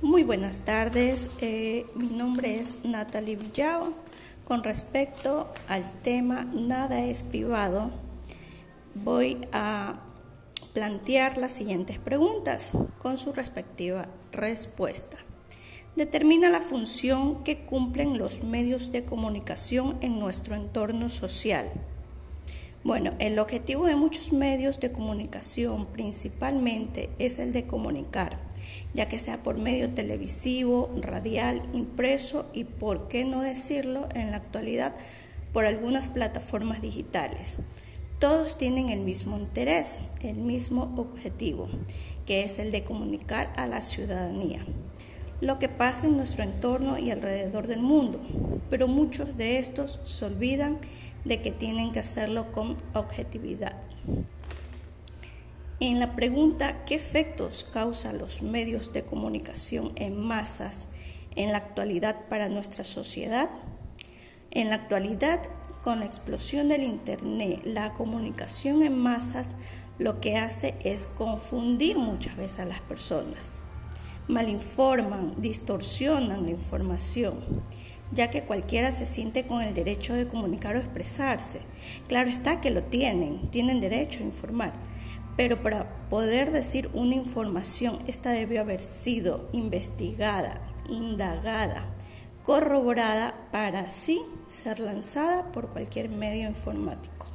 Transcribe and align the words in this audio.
Muy 0.00 0.22
buenas 0.22 0.60
tardes, 0.60 1.28
eh, 1.40 1.84
mi 1.96 2.06
nombre 2.06 2.60
es 2.60 2.84
Natalie 2.84 3.34
Villao. 3.34 3.92
Con 4.44 4.62
respecto 4.62 5.48
al 5.66 5.82
tema 6.02 6.44
Nada 6.54 7.04
es 7.04 7.24
privado, 7.24 7.90
voy 8.94 9.38
a 9.50 9.96
plantear 10.72 11.36
las 11.36 11.50
siguientes 11.50 11.98
preguntas 11.98 12.74
con 13.00 13.18
su 13.18 13.32
respectiva 13.32 14.06
respuesta. 14.30 15.16
Determina 15.96 16.48
la 16.48 16.60
función 16.60 17.42
que 17.42 17.66
cumplen 17.66 18.18
los 18.18 18.44
medios 18.44 18.92
de 18.92 19.04
comunicación 19.04 19.98
en 20.00 20.20
nuestro 20.20 20.54
entorno 20.54 21.08
social. 21.08 21.72
Bueno, 22.84 23.12
el 23.18 23.40
objetivo 23.40 23.86
de 23.86 23.96
muchos 23.96 24.32
medios 24.32 24.78
de 24.78 24.92
comunicación 24.92 25.86
principalmente 25.86 27.10
es 27.18 27.40
el 27.40 27.52
de 27.52 27.66
comunicar, 27.66 28.38
ya 28.94 29.08
que 29.08 29.18
sea 29.18 29.42
por 29.42 29.58
medio 29.58 29.90
televisivo, 29.90 30.88
radial, 31.00 31.60
impreso 31.72 32.46
y, 32.52 32.64
por 32.64 33.08
qué 33.08 33.24
no 33.24 33.42
decirlo, 33.42 34.08
en 34.14 34.30
la 34.30 34.36
actualidad 34.36 34.94
por 35.52 35.66
algunas 35.66 36.08
plataformas 36.08 36.80
digitales. 36.80 37.56
Todos 38.20 38.56
tienen 38.56 38.90
el 38.90 39.00
mismo 39.00 39.38
interés, 39.38 39.98
el 40.22 40.36
mismo 40.36 40.94
objetivo, 40.96 41.68
que 42.26 42.44
es 42.44 42.60
el 42.60 42.70
de 42.70 42.84
comunicar 42.84 43.52
a 43.56 43.66
la 43.66 43.82
ciudadanía 43.82 44.64
lo 45.40 45.58
que 45.58 45.68
pasa 45.68 46.06
en 46.06 46.16
nuestro 46.16 46.42
entorno 46.42 46.98
y 46.98 47.10
alrededor 47.10 47.68
del 47.68 47.80
mundo, 47.80 48.20
pero 48.70 48.88
muchos 48.88 49.36
de 49.36 49.58
estos 49.58 50.00
se 50.02 50.24
olvidan 50.24 50.78
de 51.24 51.40
que 51.42 51.50
tienen 51.50 51.92
que 51.92 52.00
hacerlo 52.00 52.52
con 52.52 52.76
objetividad. 52.94 53.76
En 55.80 56.00
la 56.00 56.16
pregunta 56.16 56.84
¿qué 56.86 56.96
efectos 56.96 57.64
causan 57.72 58.18
los 58.18 58.42
medios 58.42 58.92
de 58.92 59.04
comunicación 59.04 59.92
en 59.94 60.20
masas 60.20 60.88
en 61.36 61.52
la 61.52 61.58
actualidad 61.58 62.16
para 62.28 62.48
nuestra 62.48 62.82
sociedad? 62.82 63.48
En 64.50 64.70
la 64.70 64.76
actualidad, 64.76 65.40
con 65.84 66.00
la 66.00 66.06
explosión 66.06 66.68
del 66.68 66.82
Internet, 66.82 67.60
la 67.64 67.92
comunicación 67.92 68.82
en 68.82 68.98
masas 68.98 69.54
lo 69.98 70.20
que 70.20 70.36
hace 70.36 70.74
es 70.84 71.06
confundir 71.06 71.96
muchas 71.96 72.36
veces 72.36 72.60
a 72.60 72.64
las 72.64 72.80
personas. 72.80 73.58
Malinforman, 74.26 75.40
distorsionan 75.40 76.44
la 76.44 76.50
información 76.50 77.34
ya 78.12 78.30
que 78.30 78.42
cualquiera 78.42 78.92
se 78.92 79.06
siente 79.06 79.46
con 79.46 79.62
el 79.62 79.74
derecho 79.74 80.14
de 80.14 80.26
comunicar 80.26 80.76
o 80.76 80.80
expresarse. 80.80 81.60
Claro 82.08 82.30
está 82.30 82.60
que 82.60 82.70
lo 82.70 82.82
tienen, 82.82 83.50
tienen 83.50 83.80
derecho 83.80 84.20
a 84.20 84.26
informar, 84.26 84.72
pero 85.36 85.62
para 85.62 86.08
poder 86.08 86.50
decir 86.50 86.90
una 86.94 87.14
información, 87.14 87.98
esta 88.06 88.30
debió 88.30 88.60
haber 88.60 88.80
sido 88.80 89.48
investigada, 89.52 90.60
indagada, 90.88 91.86
corroborada 92.42 93.34
para 93.52 93.80
así 93.80 94.20
ser 94.48 94.80
lanzada 94.80 95.52
por 95.52 95.68
cualquier 95.68 96.08
medio 96.08 96.48
informático. 96.48 97.26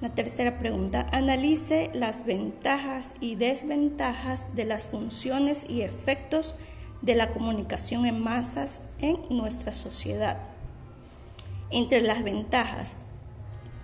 La 0.00 0.10
tercera 0.10 0.58
pregunta, 0.58 1.06
analice 1.12 1.90
las 1.94 2.26
ventajas 2.26 3.14
y 3.20 3.36
desventajas 3.36 4.54
de 4.54 4.66
las 4.66 4.84
funciones 4.84 5.70
y 5.70 5.80
efectos 5.80 6.56
de 7.04 7.14
la 7.14 7.28
comunicación 7.28 8.06
en 8.06 8.22
masas 8.22 8.80
en 8.98 9.18
nuestra 9.28 9.74
sociedad. 9.74 10.38
Entre 11.70 12.00
las 12.00 12.24
ventajas, 12.24 12.96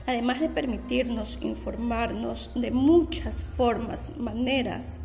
además 0.07 0.41
de 0.41 0.49
permitirnos 0.49 1.43
informarnos 1.43 2.53
de 2.55 2.71
muchas 2.71 3.43
formas, 3.43 4.17
maneras, 4.17 4.97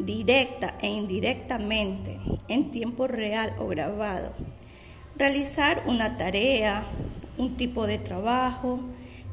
directa 0.00 0.74
e 0.82 0.88
indirectamente, 0.88 2.18
en 2.48 2.72
tiempo 2.72 3.06
real 3.06 3.52
o 3.60 3.68
grabado, 3.68 4.34
realizar 5.16 5.84
una 5.86 6.16
tarea, 6.16 6.84
un 7.38 7.56
tipo 7.56 7.86
de 7.86 7.98
trabajo, 7.98 8.80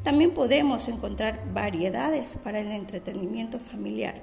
también 0.03 0.31
podemos 0.35 0.87
encontrar 0.87 1.51
variedades 1.51 2.37
para 2.43 2.59
el 2.59 2.71
entretenimiento 2.71 3.57
familiar 3.57 4.21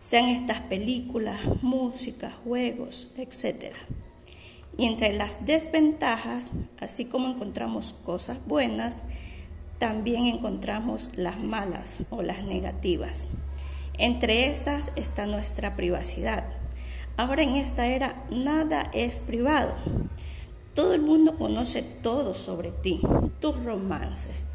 sean 0.00 0.26
estas 0.26 0.60
películas, 0.60 1.38
música, 1.62 2.32
juegos, 2.44 3.08
etc. 3.16 3.74
Y 4.78 4.86
entre 4.86 5.12
las 5.12 5.44
desventajas, 5.44 6.50
así 6.80 7.04
como 7.04 7.28
encontramos 7.28 7.94
cosas 8.04 8.38
buenas, 8.46 9.02
también 9.78 10.24
encontramos 10.24 11.10
las 11.16 11.38
malas 11.38 12.02
o 12.10 12.22
las 12.22 12.44
negativas. 12.44 13.28
Entre 13.98 14.46
esas 14.46 14.92
está 14.96 15.26
nuestra 15.26 15.76
privacidad. 15.76 16.44
Ahora 17.16 17.42
en 17.42 17.56
esta 17.56 17.86
era 17.86 18.24
nada 18.30 18.90
es 18.94 19.20
privado. 19.20 19.74
Todo 20.74 20.94
el 20.94 21.02
mundo 21.02 21.36
conoce 21.36 21.82
todo 21.82 22.32
sobre 22.32 22.70
ti, 22.70 23.02
tus 23.40 23.62
romances, 23.62 24.46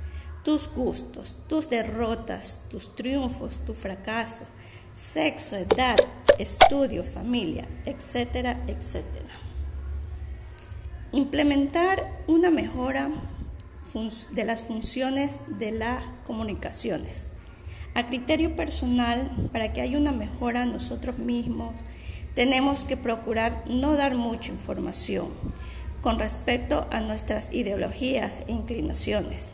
tus 0.43 0.67
gustos, 0.67 1.37
tus 1.47 1.69
derrotas, 1.69 2.61
tus 2.69 2.95
triunfos, 2.95 3.59
tu 3.65 3.73
fracaso, 3.73 4.43
sexo, 4.95 5.57
edad, 5.57 5.97
estudio, 6.39 7.03
familia, 7.03 7.67
etcétera, 7.85 8.57
etcétera. 8.65 9.25
Implementar 11.11 12.23
una 12.27 12.49
mejora 12.49 13.09
de 14.31 14.45
las 14.45 14.61
funciones 14.61 15.39
de 15.59 15.71
las 15.71 16.03
comunicaciones. 16.25 17.27
A 17.93 18.07
criterio 18.07 18.55
personal, 18.55 19.49
para 19.51 19.73
que 19.73 19.81
haya 19.81 19.97
una 19.97 20.11
mejora 20.11 20.65
nosotros 20.65 21.17
mismos, 21.17 21.73
tenemos 22.33 22.83
que 22.83 22.97
procurar 22.97 23.63
no 23.67 23.95
dar 23.95 24.15
mucha 24.15 24.51
información 24.51 25.27
con 26.01 26.19
respecto 26.19 26.87
a 26.91 26.99
nuestras 27.01 27.53
ideologías 27.53 28.43
e 28.47 28.51
inclinaciones, 28.51 29.47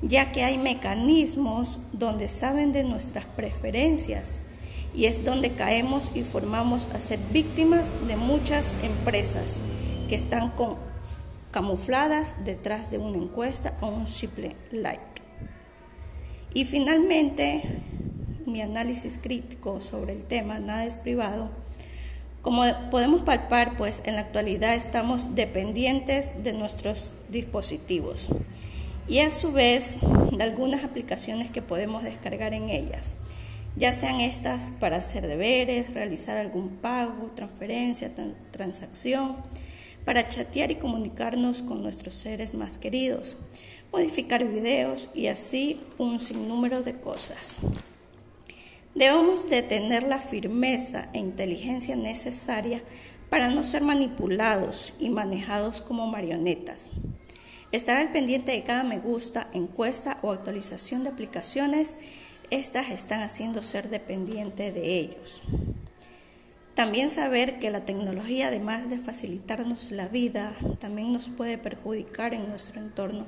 ya 0.00 0.32
que 0.32 0.44
hay 0.44 0.58
mecanismos 0.58 1.78
donde 1.92 2.28
saben 2.28 2.72
de 2.72 2.84
nuestras 2.84 3.24
preferencias 3.24 4.47
y 4.94 5.06
es 5.06 5.24
donde 5.24 5.52
caemos 5.52 6.10
y 6.14 6.22
formamos 6.22 6.86
a 6.94 7.00
ser 7.00 7.18
víctimas 7.32 7.92
de 8.06 8.16
muchas 8.16 8.72
empresas 8.82 9.58
que 10.08 10.14
están 10.14 10.52
camufladas 11.50 12.44
detrás 12.44 12.90
de 12.90 12.98
una 12.98 13.18
encuesta 13.18 13.76
o 13.80 13.88
un 13.88 14.08
simple 14.08 14.56
like. 14.70 15.02
Y 16.54 16.64
finalmente, 16.64 17.62
mi 18.46 18.62
análisis 18.62 19.18
crítico 19.22 19.80
sobre 19.80 20.14
el 20.14 20.24
tema 20.24 20.58
Nada 20.58 20.86
es 20.86 20.96
privado. 20.96 21.50
Como 22.42 22.62
podemos 22.90 23.22
palpar, 23.22 23.76
pues 23.76 24.02
en 24.06 24.14
la 24.14 24.22
actualidad 24.22 24.74
estamos 24.74 25.34
dependientes 25.34 26.42
de 26.42 26.54
nuestros 26.54 27.12
dispositivos 27.28 28.28
y 29.06 29.20
a 29.20 29.30
su 29.30 29.52
vez 29.52 29.96
de 30.32 30.42
algunas 30.42 30.84
aplicaciones 30.84 31.50
que 31.50 31.62
podemos 31.62 32.04
descargar 32.04 32.54
en 32.54 32.68
ellas 32.70 33.14
ya 33.78 33.92
sean 33.92 34.20
estas 34.20 34.72
para 34.80 34.96
hacer 34.96 35.26
deberes, 35.26 35.94
realizar 35.94 36.36
algún 36.36 36.78
pago, 36.78 37.30
transferencia, 37.36 38.10
transacción, 38.50 39.36
para 40.04 40.26
chatear 40.26 40.72
y 40.72 40.76
comunicarnos 40.76 41.62
con 41.62 41.82
nuestros 41.82 42.14
seres 42.14 42.54
más 42.54 42.76
queridos, 42.76 43.36
modificar 43.92 44.44
videos 44.44 45.08
y 45.14 45.28
así 45.28 45.80
un 45.96 46.18
sinnúmero 46.18 46.82
de 46.82 46.98
cosas. 46.98 47.58
Debemos 48.96 49.48
de 49.48 49.62
tener 49.62 50.02
la 50.02 50.18
firmeza 50.18 51.08
e 51.12 51.18
inteligencia 51.18 51.94
necesaria 51.94 52.82
para 53.30 53.48
no 53.48 53.62
ser 53.62 53.82
manipulados 53.82 54.94
y 54.98 55.10
manejados 55.10 55.82
como 55.82 56.08
marionetas. 56.08 56.94
Estar 57.70 57.98
al 57.98 58.10
pendiente 58.10 58.52
de 58.52 58.62
cada 58.64 58.82
me 58.82 58.98
gusta, 58.98 59.48
encuesta 59.52 60.18
o 60.22 60.32
actualización 60.32 61.04
de 61.04 61.10
aplicaciones 61.10 61.96
estas 62.50 62.90
están 62.90 63.20
haciendo 63.20 63.62
ser 63.62 63.90
dependiente 63.90 64.72
de 64.72 64.98
ellos. 64.98 65.42
También 66.74 67.10
saber 67.10 67.58
que 67.58 67.70
la 67.70 67.84
tecnología, 67.84 68.48
además 68.48 68.88
de 68.88 68.98
facilitarnos 68.98 69.90
la 69.90 70.06
vida, 70.08 70.54
también 70.78 71.12
nos 71.12 71.28
puede 71.28 71.58
perjudicar 71.58 72.34
en 72.34 72.48
nuestro 72.48 72.80
entorno 72.80 73.26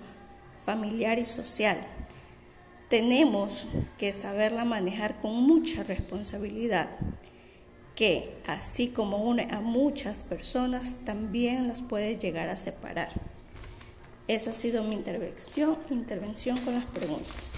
familiar 0.64 1.19
y 1.19 1.25
social. 1.25 1.78
Tenemos 2.88 3.67
que 3.99 4.12
saberla 4.12 4.64
manejar 4.64 5.19
con 5.20 5.34
mucha 5.34 5.82
responsabilidad, 5.82 6.88
que 7.96 8.37
así 8.46 8.88
como 8.88 9.19
une 9.28 9.49
a 9.50 9.61
muchas 9.61 10.23
personas, 10.23 10.99
también 11.05 11.66
las 11.66 11.82
puede 11.82 12.19
llegar 12.19 12.49
a 12.49 12.56
separar. 12.56 13.08
Eso 14.28 14.50
ha 14.50 14.55
sido 14.55 14.84
mi 14.84 14.94
intervención, 14.94 15.76
intervención 15.90 16.56
con 16.58 16.75
las 16.75 16.84
preguntas. 16.84 17.50